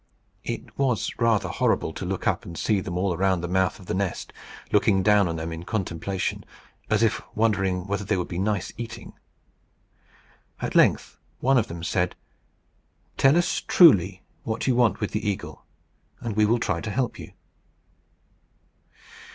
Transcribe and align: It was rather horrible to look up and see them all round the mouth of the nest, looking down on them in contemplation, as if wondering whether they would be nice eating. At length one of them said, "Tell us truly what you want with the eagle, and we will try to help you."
It 0.43 0.79
was 0.79 1.11
rather 1.19 1.47
horrible 1.47 1.93
to 1.93 2.05
look 2.07 2.25
up 2.27 2.43
and 2.43 2.57
see 2.57 2.79
them 2.81 2.97
all 2.97 3.15
round 3.15 3.43
the 3.43 3.47
mouth 3.47 3.79
of 3.79 3.85
the 3.85 3.93
nest, 3.93 4.33
looking 4.71 5.03
down 5.03 5.27
on 5.27 5.35
them 5.35 5.53
in 5.53 5.61
contemplation, 5.63 6.43
as 6.89 7.03
if 7.03 7.21
wondering 7.35 7.85
whether 7.85 8.03
they 8.03 8.17
would 8.17 8.27
be 8.27 8.39
nice 8.39 8.73
eating. 8.77 9.13
At 10.59 10.73
length 10.73 11.19
one 11.39 11.59
of 11.59 11.67
them 11.67 11.83
said, 11.83 12.15
"Tell 13.15 13.37
us 13.37 13.61
truly 13.67 14.23
what 14.41 14.65
you 14.65 14.73
want 14.75 15.01
with 15.01 15.11
the 15.11 15.29
eagle, 15.29 15.65
and 16.19 16.35
we 16.35 16.47
will 16.47 16.59
try 16.59 16.81
to 16.81 16.89
help 16.89 17.19
you." 17.19 17.33